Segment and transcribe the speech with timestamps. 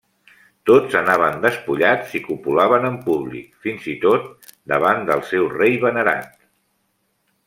[0.69, 6.33] Tots anaven despullats i copulaven en públic, fins i tot davant del seu rei venerat.